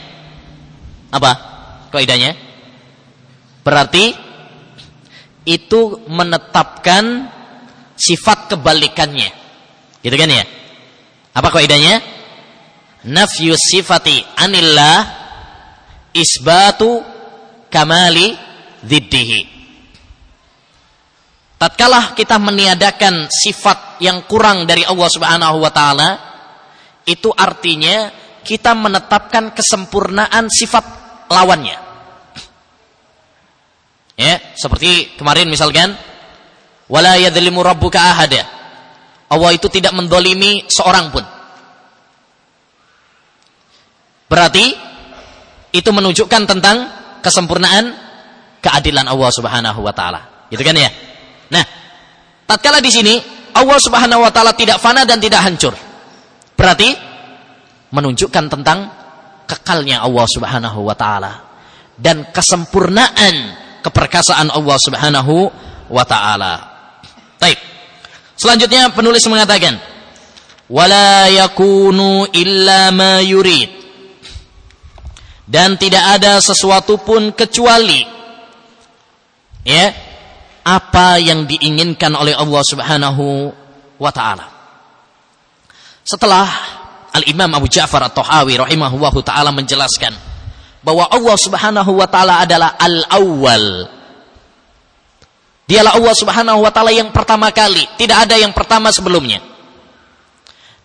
[1.13, 1.33] Apa
[1.93, 2.37] kaidahnya?
[3.65, 4.26] Berarti
[5.47, 7.31] itu menetapkan
[7.95, 9.31] sifat kebalikannya.
[10.03, 10.45] Gitu kan ya?
[11.33, 12.03] Apa kaidahnya?
[13.07, 15.07] Nafyu sifati anillah
[16.11, 17.01] isbatu
[17.71, 18.35] kamali
[18.83, 19.55] ziddihi.
[21.57, 26.11] Tatkala kita meniadakan sifat yang kurang dari Allah Subhanahu wa taala,
[27.09, 28.13] itu artinya
[28.45, 30.85] kita menetapkan kesempurnaan sifat
[31.33, 31.86] lawannya.
[34.17, 35.93] Ya, seperti kemarin misalkan
[36.89, 38.49] wala yadzlimu rabbuka ahada.
[39.29, 41.25] Allah itu tidak mendolimi seorang pun.
[44.27, 44.65] Berarti
[45.77, 46.77] itu menunjukkan tentang
[47.21, 47.93] kesempurnaan
[48.65, 50.49] keadilan Allah Subhanahu wa taala.
[50.49, 50.91] Gitu kan ya?
[51.53, 51.65] Nah,
[52.49, 53.15] tatkala di sini
[53.53, 55.77] Allah Subhanahu wa taala tidak fana dan tidak hancur.
[56.57, 56.89] Berarti
[57.93, 58.79] menunjukkan tentang
[59.45, 61.33] kekalnya Allah Subhanahu wa taala
[62.01, 65.35] dan kesempurnaan keperkasaan Allah Subhanahu
[65.91, 66.55] wa taala.
[67.41, 67.59] Baik.
[68.37, 69.81] Selanjutnya penulis mengatakan
[70.69, 73.71] wala yakunu illa ma yurid
[75.47, 78.03] dan tidak ada sesuatu pun kecuali
[79.63, 79.95] ya
[80.67, 83.55] apa yang diinginkan oleh Allah Subhanahu
[84.03, 84.47] wa taala.
[86.03, 86.47] Setelah
[87.15, 90.13] Al-Imam Abu Ja'far At-Tahawi rahimahullahu taala menjelaskan
[90.87, 93.91] bahwa Allah Subhanahu wa taala adalah al-awwal.
[95.67, 99.43] Dialah Allah Subhanahu wa taala yang pertama kali, tidak ada yang pertama sebelumnya.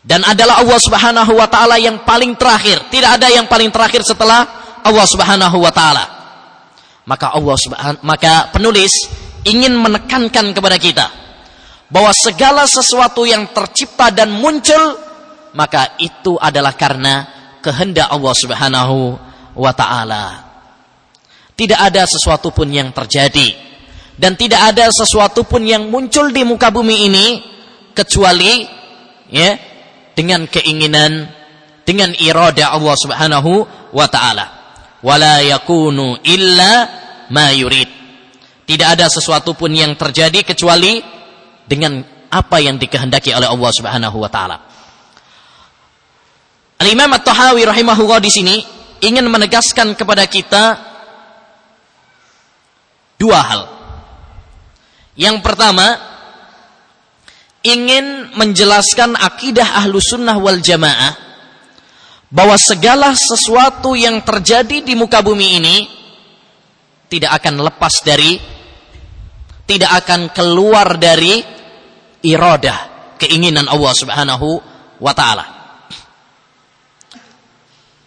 [0.01, 4.41] Dan adalah Allah Subhanahu wa taala yang paling terakhir, tidak ada yang paling terakhir setelah
[4.81, 6.05] Allah Subhanahu wa taala.
[7.05, 9.05] Maka Allah Subhanahu maka penulis
[9.45, 11.05] ingin menekankan kepada kita
[11.93, 14.97] bahwa segala sesuatu yang tercipta dan muncul
[15.53, 17.29] maka itu adalah karena
[17.61, 20.25] kehendak Allah Subhanahu wa taala.
[21.55, 23.53] Tidak ada sesuatu pun yang terjadi
[24.17, 27.25] dan tidak ada sesuatu pun yang muncul di muka bumi ini
[27.93, 28.65] kecuali
[29.29, 29.55] ya
[30.17, 31.29] dengan keinginan
[31.85, 33.51] dengan irada Allah Subhanahu
[33.93, 34.45] wa taala.
[35.01, 36.71] Wala yakunu illa
[37.29, 38.01] ma yurid
[38.71, 41.03] tidak ada sesuatu pun yang terjadi kecuali
[41.67, 41.99] dengan
[42.31, 44.57] apa yang dikehendaki oleh Allah Subhanahu wa taala.
[46.79, 48.55] Al-Imam At-Tahawi rahimahullah di sini
[49.01, 50.77] ingin menegaskan kepada kita
[53.17, 53.61] dua hal.
[55.17, 55.99] Yang pertama,
[57.61, 61.13] ingin menjelaskan akidah ahlu sunnah wal jamaah
[62.31, 65.77] bahwa segala sesuatu yang terjadi di muka bumi ini
[67.11, 68.39] tidak akan lepas dari
[69.67, 71.43] tidak akan keluar dari
[72.23, 74.47] iradah, keinginan Allah Subhanahu
[74.97, 75.60] wa taala.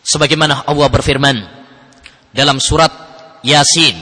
[0.05, 1.37] Sebagaimana Allah berfirman
[2.29, 2.93] dalam surat
[3.41, 3.97] Yasin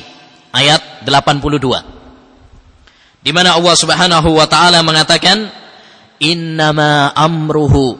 [0.51, 3.23] ayat 82.
[3.23, 5.47] Di mana Allah Subhanahu wa taala mengatakan
[6.19, 7.95] innama amruhu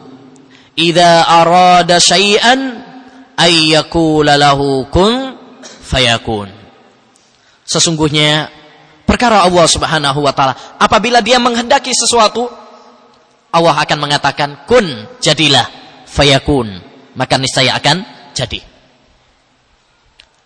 [0.75, 2.83] idza arada syai'an
[3.39, 3.71] ay
[4.35, 6.51] lahu kun fayakun.
[7.63, 8.51] Sesungguhnya
[9.07, 10.59] perkara Allah Subhanahu wa taala.
[10.75, 12.51] Apabila dia menghendaki sesuatu,
[13.53, 15.63] Allah akan mengatakan kun jadilah
[16.09, 17.97] fayakun, maka niscaya akan
[18.33, 18.59] jadi.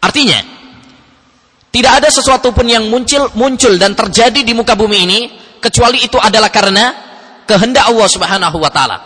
[0.04, 0.40] Artinya,
[1.72, 5.20] tidak ada sesuatu pun yang muncul muncul dan terjadi di muka bumi ini
[5.60, 6.86] kecuali itu adalah karena
[7.46, 8.98] kehendak Allah Subhanahu wa taala.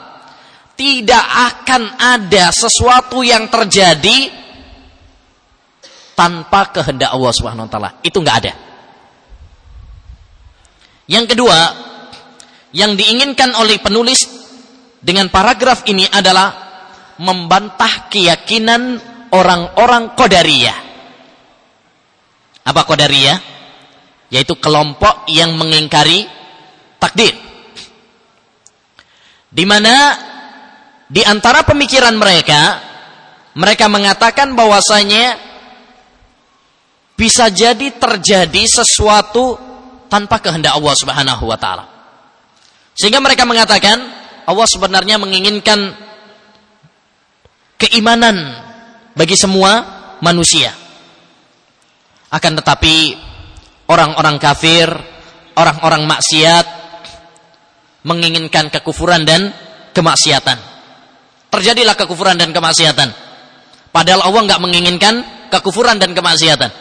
[0.72, 4.34] Tidak akan ada sesuatu yang terjadi
[6.18, 7.90] tanpa kehendak Allah Subhanahu wa taala.
[8.02, 8.54] Itu enggak ada.
[11.12, 11.60] Yang kedua,
[12.72, 14.22] yang diinginkan oleh penulis
[15.04, 16.71] dengan paragraf ini adalah
[17.22, 18.98] membantah keyakinan
[19.30, 20.78] orang-orang Qadariyah.
[22.66, 23.38] Apa Qadariyah?
[24.34, 26.26] Yaitu kelompok yang mengingkari
[26.98, 27.38] takdir.
[29.52, 30.18] Di mana
[31.12, 32.80] di antara pemikiran mereka,
[33.60, 35.36] mereka mengatakan bahwasanya
[37.20, 39.60] bisa jadi terjadi sesuatu
[40.08, 41.86] tanpa kehendak Allah Subhanahu wa taala.
[42.96, 44.00] Sehingga mereka mengatakan
[44.48, 46.11] Allah sebenarnya menginginkan
[47.82, 48.38] keimanan
[49.18, 49.82] bagi semua
[50.22, 50.70] manusia.
[52.32, 53.18] Akan tetapi
[53.90, 54.88] orang-orang kafir,
[55.58, 56.66] orang-orang maksiat
[58.06, 59.52] menginginkan kekufuran dan
[59.92, 60.58] kemaksiatan.
[61.52, 63.10] Terjadilah kekufuran dan kemaksiatan.
[63.92, 65.14] Padahal Allah nggak menginginkan
[65.52, 66.72] kekufuran dan kemaksiatan.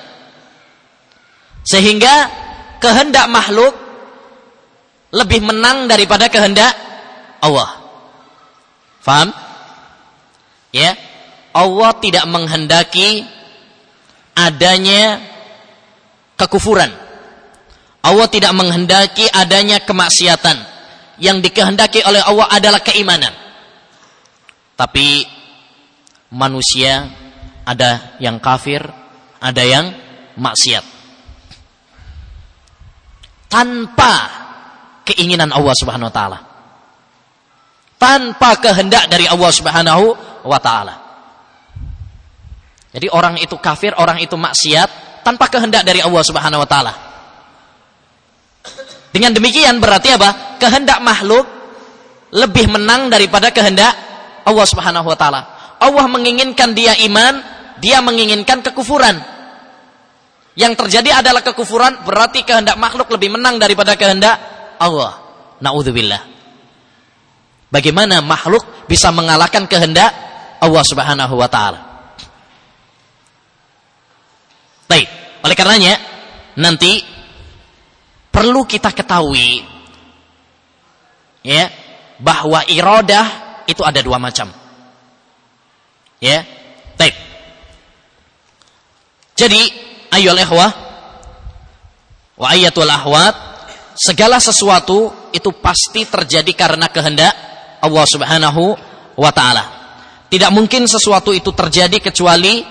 [1.67, 2.31] Sehingga
[2.79, 3.75] kehendak makhluk
[5.11, 6.71] lebih menang daripada kehendak
[7.43, 7.83] Allah.
[9.03, 9.35] Faham?
[10.71, 10.95] Ya.
[11.51, 13.27] Allah tidak menghendaki
[14.39, 15.19] adanya
[16.39, 16.89] kekufuran.
[18.01, 20.57] Allah tidak menghendaki adanya kemaksiatan.
[21.21, 23.35] Yang dikehendaki oleh Allah adalah keimanan.
[24.73, 25.29] Tapi
[26.33, 27.13] manusia
[27.69, 28.81] ada yang kafir,
[29.37, 29.93] ada yang
[30.41, 30.85] maksiat.
[33.53, 34.15] Tanpa
[35.05, 36.39] keinginan Allah Subhanahu wa taala.
[38.01, 40.94] Tanpa kehendak dari Allah Subhanahu wa taala.
[42.90, 46.92] Jadi orang itu kafir, orang itu maksiat tanpa kehendak dari Allah Subhanahu wa taala.
[49.11, 50.59] Dengan demikian berarti apa?
[50.59, 51.46] Kehendak makhluk
[52.31, 53.94] lebih menang daripada kehendak
[54.46, 55.40] Allah Subhanahu wa taala.
[55.81, 57.40] Allah menginginkan dia iman,
[57.79, 59.18] dia menginginkan kekufuran.
[60.59, 64.37] Yang terjadi adalah kekufuran, berarti kehendak makhluk lebih menang daripada kehendak
[64.76, 65.16] Allah.
[65.62, 66.26] Nauzubillah.
[67.70, 70.11] Bagaimana makhluk bisa mengalahkan kehendak
[70.61, 71.81] Allah Subhanahu wa taala?
[74.87, 75.09] Baik,
[75.46, 75.94] oleh karenanya
[76.59, 77.01] nanti
[78.31, 79.62] perlu kita ketahui
[81.46, 81.70] ya
[82.20, 83.27] bahwa iradah
[83.64, 84.53] itu ada dua macam.
[86.20, 86.44] Ya.
[87.01, 87.16] Baik.
[89.38, 89.61] Jadi,
[90.12, 90.70] ayo ikhwah
[92.37, 93.33] wa ayatul ahwat
[93.96, 97.33] segala sesuatu itu pasti terjadi karena kehendak
[97.81, 98.77] Allah Subhanahu
[99.16, 99.80] wa taala.
[100.31, 102.62] Tidak mungkin sesuatu itu terjadi kecuali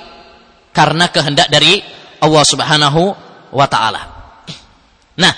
[0.72, 1.84] karena kehendak dari
[2.24, 3.02] Allah Subhanahu
[3.52, 4.02] wa taala.
[5.20, 5.34] Nah,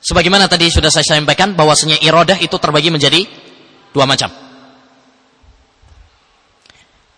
[0.00, 3.20] sebagaimana tadi sudah saya sampaikan bahwasanya iradah itu terbagi menjadi
[3.92, 4.32] dua macam.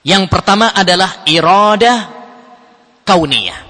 [0.03, 1.99] Yang pertama adalah iradah
[3.07, 3.61] kauniyah.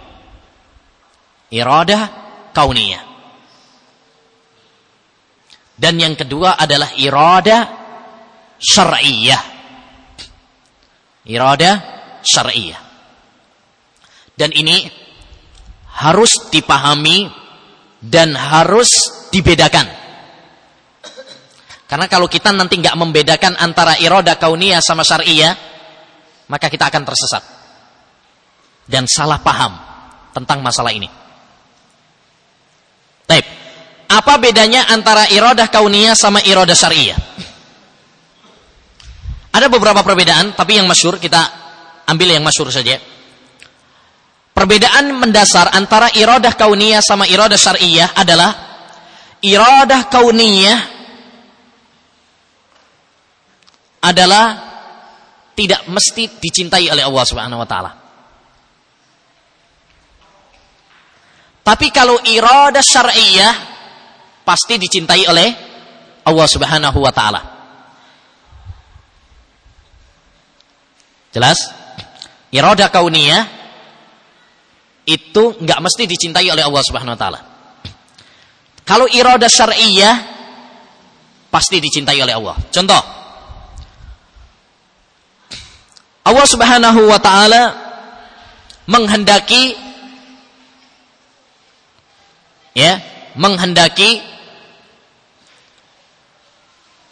[1.52, 2.02] Iradah
[2.56, 3.04] kauniyah.
[5.76, 7.75] Dan yang kedua adalah iradah
[8.60, 9.42] syar'iyah.
[11.26, 11.76] Iradah
[12.22, 12.80] syar'iyah.
[14.36, 14.86] Dan ini
[15.96, 17.26] harus dipahami
[18.04, 18.88] dan harus
[19.32, 19.88] dibedakan.
[21.86, 25.54] Karena kalau kita nanti nggak membedakan antara iroda kauniyah sama syariah,
[26.50, 27.42] maka kita akan tersesat
[28.86, 29.72] dan salah paham
[30.34, 31.06] tentang masalah ini.
[33.26, 33.46] Baik.
[34.06, 37.18] Apa bedanya antara iroda kauniyah sama iroda syariah?
[39.56, 41.40] Ada beberapa perbedaan, tapi yang masyur kita
[42.04, 43.00] ambil yang masyur saja.
[44.52, 48.52] Perbedaan mendasar antara iradah kauniyah sama iradah syariah adalah
[49.40, 50.80] iradah kauniyah
[54.04, 54.44] adalah
[55.56, 57.92] tidak mesti dicintai oleh Allah Subhanahu wa taala.
[61.64, 63.54] Tapi kalau iradah syariah
[64.44, 65.48] pasti dicintai oleh
[66.28, 67.55] Allah Subhanahu wa taala.
[71.36, 71.60] Jelas?
[72.48, 73.44] Iradah kauniyah
[75.04, 77.40] itu nggak mesti dicintai oleh Allah Subhanahu wa taala.
[78.88, 80.14] Kalau iradah syar'iyyah
[81.52, 82.56] pasti dicintai oleh Allah.
[82.72, 83.02] Contoh
[86.24, 87.62] Allah Subhanahu wa taala
[88.88, 89.76] menghendaki
[92.72, 92.98] ya,
[93.36, 94.24] menghendaki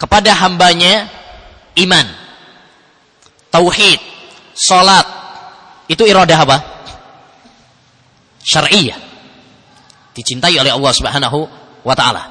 [0.01, 1.07] kepada hambanya
[1.79, 2.07] iman,
[3.55, 4.14] tauhid,
[4.55, 5.07] salat.
[5.91, 6.59] Itu iradah apa?
[8.45, 9.01] syar'iyah.
[10.15, 11.39] Dicintai oleh Allah Subhanahu
[11.83, 12.23] wa taala.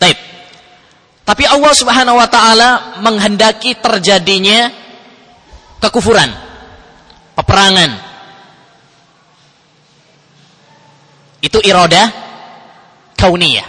[0.00, 0.18] Taib.
[1.22, 2.70] Tapi Allah Subhanahu wa taala
[3.04, 4.72] menghendaki terjadinya
[5.78, 6.32] kekufuran,
[7.38, 8.08] peperangan.
[11.40, 12.08] Itu iradah
[13.14, 13.68] kauniyah.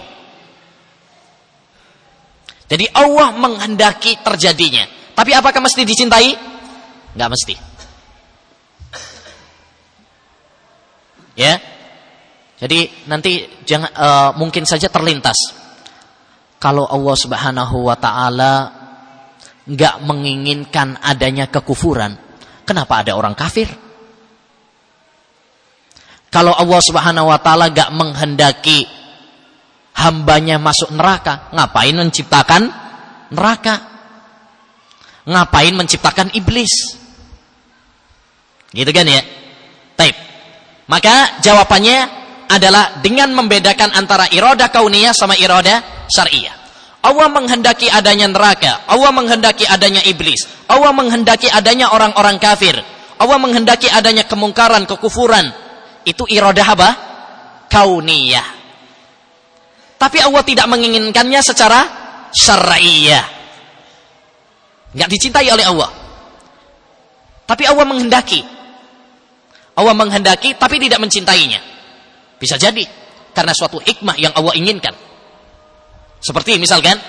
[2.71, 4.88] Jadi Allah menghendaki terjadinya.
[5.22, 6.34] Tapi apakah mesti dicintai?
[7.14, 7.54] Enggak mesti.
[11.38, 11.62] Ya.
[12.58, 15.38] Jadi nanti jangan uh, mungkin saja terlintas.
[16.58, 18.54] Kalau Allah Subhanahu wa taala
[19.69, 22.17] nggak menginginkan adanya kekufuran,
[22.65, 23.69] kenapa ada orang kafir?
[26.34, 28.90] Kalau Allah Subhanahu wa taala nggak menghendaki
[30.02, 32.74] hambanya masuk neraka, ngapain menciptakan
[33.30, 33.90] neraka?
[35.28, 36.98] Ngapain menciptakan iblis?
[38.72, 39.22] Gitu kan ya?
[40.00, 40.15] Taib.
[40.90, 46.56] Maka jawabannya adalah dengan membedakan antara iroda kauniyah sama iroda syariah.
[47.02, 52.78] Allah menghendaki adanya neraka, Allah menghendaki adanya iblis, Allah menghendaki adanya orang-orang kafir,
[53.17, 55.50] Allah menghendaki adanya kemungkaran, kekufuran.
[56.06, 56.90] Itu iroda apa?
[57.69, 58.48] Kauniyah.
[59.98, 61.80] Tapi Allah tidak menginginkannya secara
[62.34, 63.40] syariah.
[64.92, 65.89] Enggak dicintai oleh Allah.
[67.48, 68.42] Tapi Allah menghendaki.
[69.75, 71.60] Allah menghendaki tapi tidak mencintainya.
[72.39, 72.83] Bisa jadi
[73.31, 74.92] karena suatu hikmah yang Allah inginkan.
[76.19, 77.00] Seperti misalkan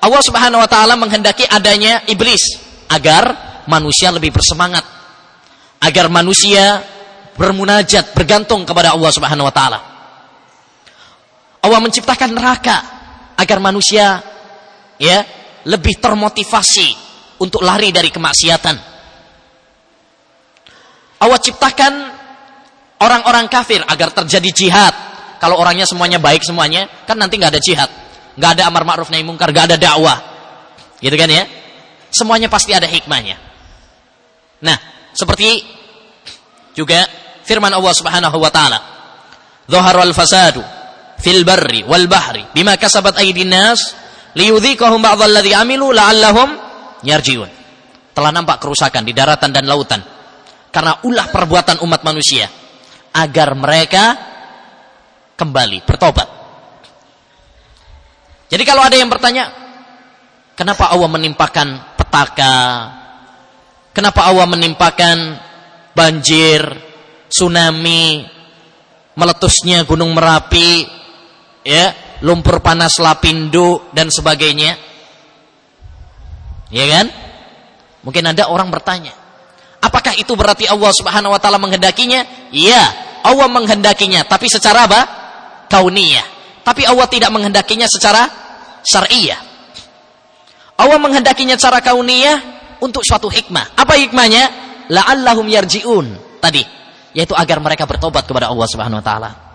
[0.00, 2.60] Allah Subhanahu wa taala menghendaki adanya iblis
[2.92, 4.84] agar manusia lebih bersemangat.
[5.80, 6.84] Agar manusia
[7.40, 9.80] bermunajat, bergantung kepada Allah Subhanahu wa taala.
[11.60, 12.76] Allah menciptakan neraka
[13.36, 14.20] agar manusia
[15.00, 15.24] ya
[15.64, 17.09] lebih termotivasi
[17.40, 18.76] untuk lari dari kemaksiatan.
[21.20, 21.92] Allah ciptakan
[23.00, 24.94] orang-orang kafir agar terjadi jihad.
[25.40, 27.90] Kalau orangnya semuanya baik semuanya, kan nanti nggak ada jihad,
[28.36, 30.20] nggak ada amar ma'ruf nahi mungkar, nggak ada dakwah,
[31.00, 31.48] gitu kan ya?
[32.12, 33.40] Semuanya pasti ada hikmahnya.
[34.60, 34.76] Nah,
[35.16, 35.64] seperti
[36.76, 37.08] juga
[37.48, 38.78] firman Allah Subhanahu wa taala,
[39.64, 40.60] "Dhaharal fasadu
[41.20, 43.96] fil barri wal bahri bima kasabat aydin nas
[44.36, 46.69] liyudhikahum ba'dalladzi amilu la'allahum
[47.02, 47.50] yarjiun.
[48.10, 50.02] Telah nampak kerusakan di daratan dan lautan
[50.70, 52.46] karena ulah perbuatan umat manusia
[53.10, 54.04] agar mereka
[55.34, 56.28] kembali bertobat.
[58.50, 59.50] Jadi kalau ada yang bertanya,
[60.58, 62.58] kenapa Allah menimpakan petaka?
[63.94, 65.38] Kenapa Allah menimpakan
[65.94, 66.62] banjir,
[67.30, 68.26] tsunami,
[69.14, 70.86] meletusnya gunung Merapi,
[71.66, 74.89] ya, lumpur panas Lapindo dan sebagainya.
[76.70, 77.06] Ya kan?
[78.00, 79.12] Mungkin ada orang bertanya,
[79.82, 82.48] apakah itu berarti Allah Subhanahu wa taala menghendakinya?
[82.54, 82.82] Iya,
[83.26, 85.00] Allah menghendakinya, tapi secara apa?
[85.68, 86.26] Kauniyah.
[86.64, 88.24] Tapi Allah tidak menghendakinya secara
[88.86, 89.38] syariah.
[90.80, 92.38] Allah menghendakinya secara kauniyah
[92.80, 93.76] untuk suatu hikmah.
[93.76, 94.44] Apa hikmahnya?
[94.88, 96.40] La'allahum yarji'un.
[96.40, 96.64] Tadi,
[97.12, 99.49] yaitu agar mereka bertobat kepada Allah Subhanahu wa taala.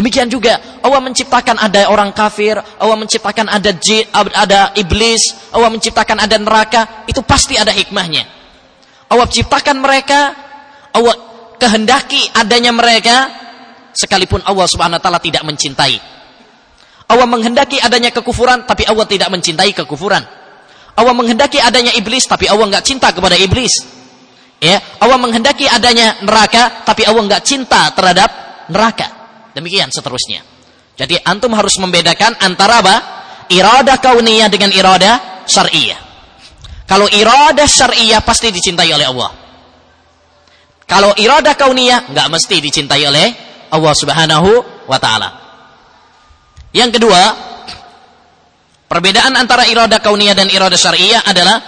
[0.00, 6.24] Demikian juga Allah menciptakan ada orang kafir, Allah menciptakan ada jin, ada iblis, Allah menciptakan
[6.24, 8.24] ada neraka, itu pasti ada hikmahnya.
[9.12, 10.32] Allah ciptakan mereka,
[10.96, 11.12] Allah
[11.60, 13.28] kehendaki adanya mereka
[13.92, 16.00] sekalipun Allah Subhanahu wa taala tidak mencintai.
[17.04, 20.24] Allah menghendaki adanya kekufuran tapi Allah tidak mencintai kekufuran.
[20.96, 23.84] Allah menghendaki adanya iblis tapi Allah nggak cinta kepada iblis.
[24.64, 28.32] Ya, Allah menghendaki adanya neraka tapi Allah nggak cinta terhadap
[28.72, 29.19] neraka.
[29.54, 30.42] Demikian seterusnya.
[30.94, 32.96] Jadi antum harus membedakan antara apa?
[33.50, 35.98] Iradah kauniyah dengan iradah syariah.
[36.86, 39.30] Kalau iradah syariah pasti dicintai oleh Allah.
[40.86, 43.26] Kalau iradah kauniyah nggak mesti dicintai oleh
[43.70, 44.50] Allah Subhanahu
[44.90, 45.30] wa taala.
[46.74, 47.22] Yang kedua,
[48.90, 51.62] perbedaan antara iradah kauniyah dan iradah syariah adalah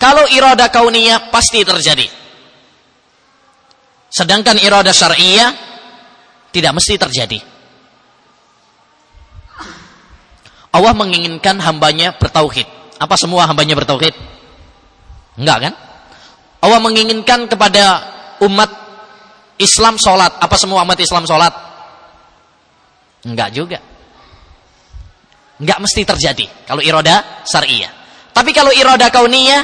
[0.00, 2.08] kalau iradah kauniyah pasti terjadi.
[4.08, 5.67] Sedangkan iradah syariah
[6.52, 7.38] tidak mesti terjadi.
[10.72, 12.66] Allah menginginkan hambanya bertauhid.
[12.98, 14.14] Apa semua hambanya bertauhid?
[15.38, 15.74] Enggak kan?
[16.58, 17.84] Allah menginginkan kepada
[18.42, 18.70] umat
[19.58, 20.38] Islam sholat.
[20.38, 21.54] Apa semua umat Islam sholat?
[23.26, 23.78] Enggak juga.
[25.58, 26.46] Enggak mesti terjadi.
[26.66, 27.90] Kalau iroda syariah.
[28.30, 29.62] Tapi kalau iroda kauniyah,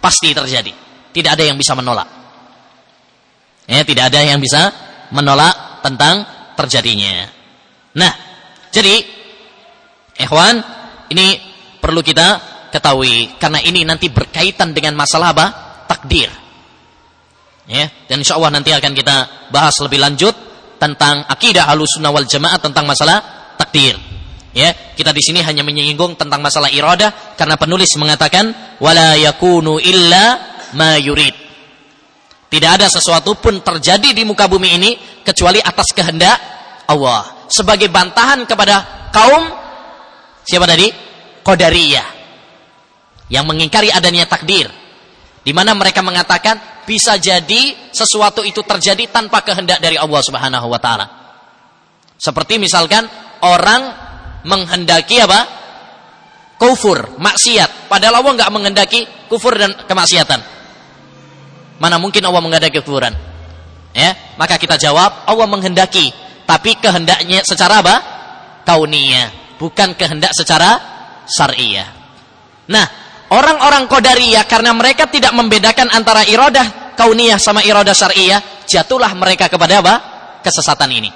[0.00, 0.72] pasti terjadi.
[1.16, 2.08] Tidak ada yang bisa menolak.
[3.64, 4.68] Ya, tidak ada yang bisa
[5.10, 6.26] menolak tentang
[6.58, 7.30] terjadinya.
[7.94, 8.12] Nah,
[8.74, 9.06] jadi
[10.18, 10.58] ikhwan,
[11.14, 11.38] ini
[11.78, 12.42] perlu kita
[12.74, 15.46] ketahui karena ini nanti berkaitan dengan masalah apa?
[15.86, 16.28] Takdir.
[17.66, 20.34] Ya, dan insya Allah nanti akan kita bahas lebih lanjut
[20.78, 23.22] tentang akidah sunnah wal jamaah tentang masalah
[23.58, 23.94] takdir.
[24.56, 30.40] Ya, kita di sini hanya menyinggung tentang masalah iradah karena penulis mengatakan wala yakunu illa
[30.72, 31.45] ma yurid.
[32.46, 34.90] Tidak ada sesuatu pun terjadi di muka bumi ini
[35.26, 36.38] kecuali atas kehendak
[36.86, 37.46] Allah.
[37.50, 39.44] Sebagai bantahan kepada kaum
[40.46, 40.86] siapa tadi?
[41.42, 42.08] Qadariyah.
[43.26, 44.70] Yang mengingkari adanya takdir.
[45.42, 50.78] Di mana mereka mengatakan bisa jadi sesuatu itu terjadi tanpa kehendak dari Allah Subhanahu wa
[50.78, 51.06] taala.
[52.14, 53.06] Seperti misalkan
[53.42, 53.82] orang
[54.46, 55.66] menghendaki apa?
[56.56, 57.92] kufur, maksiat.
[57.92, 60.55] Padahal Allah nggak menghendaki kufur dan kemaksiatan.
[61.76, 63.12] Mana mungkin Allah menghendaki kekufuran?
[63.96, 66.12] Ya, maka kita jawab Allah menghendaki,
[66.44, 67.96] tapi kehendaknya secara apa?
[68.68, 70.76] Kauniyah, bukan kehendak secara
[71.24, 71.88] syariah.
[72.68, 72.84] Nah,
[73.32, 79.80] orang-orang qadariyah karena mereka tidak membedakan antara iradah kauniyah sama iradah syariah, jatuhlah mereka kepada
[79.80, 79.94] apa?
[80.44, 81.10] Kesesatan ini.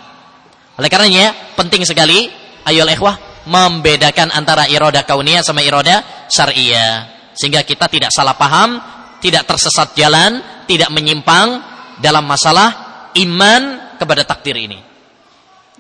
[0.80, 2.32] Oleh karenanya penting sekali
[2.64, 9.46] ayo ikhwah membedakan antara iradah kauniyah sama iradah syariah sehingga kita tidak salah paham tidak
[9.46, 11.60] tersesat jalan, tidak menyimpang
[12.00, 12.68] dalam masalah
[13.14, 14.80] iman kepada takdir ini.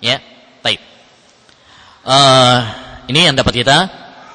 [0.00, 0.20] Ya,
[0.60, 0.80] baik.
[2.04, 2.58] Uh,
[3.08, 3.78] ini yang dapat kita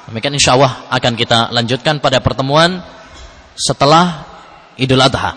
[0.10, 2.82] demikian insya Allah akan kita lanjutkan pada pertemuan
[3.58, 4.26] setelah
[4.76, 5.32] Idul Adha.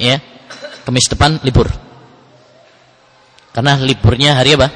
[0.00, 0.18] Ya.
[0.82, 1.70] Kamis depan libur.
[3.54, 4.68] Karena liburnya hari apa?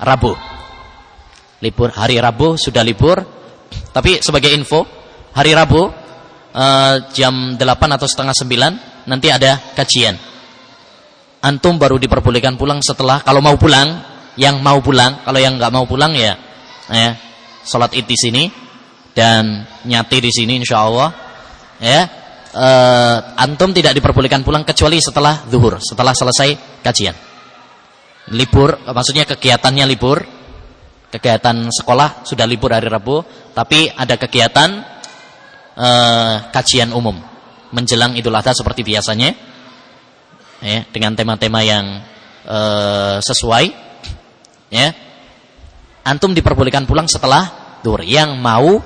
[0.00, 0.32] Rabu.
[1.60, 3.20] Libur hari Rabu sudah libur.
[3.92, 4.86] Tapi sebagai info,
[5.36, 5.92] hari Rabu
[6.54, 10.16] uh, jam 8 atau setengah 9 nanti ada kajian.
[11.38, 14.02] Antum baru diperbolehkan pulang setelah kalau mau pulang,
[14.34, 16.34] yang mau pulang, kalau yang nggak mau pulang ya
[16.88, 17.12] ya
[17.68, 18.44] salat Id di sini
[19.12, 21.10] dan nyati di sini insyaallah
[21.84, 22.00] ya
[22.54, 27.16] uh, antum tidak diperbolehkan pulang kecuali setelah zuhur, setelah selesai kajian.
[28.28, 30.20] Libur, maksudnya kegiatannya libur,
[31.08, 33.24] kegiatan sekolah sudah libur hari Rabu,
[33.56, 34.97] tapi ada kegiatan
[35.78, 37.14] uh, kajian umum
[37.70, 39.30] menjelang Idul Adha seperti biasanya,
[40.58, 42.02] ya, dengan tema-tema yang
[42.48, 43.64] uh, sesuai,
[44.74, 44.88] ya.
[46.08, 48.00] Antum diperbolehkan pulang setelah zuhur.
[48.00, 48.80] Yang mau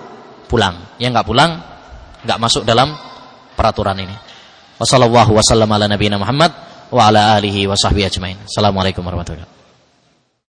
[0.51, 1.51] pulang, yang nggak pulang
[2.27, 2.99] nggak masuk dalam
[3.55, 4.17] peraturan ini.
[8.51, 9.62] Wassalamualaikum warahmatullahi wabarakatuh.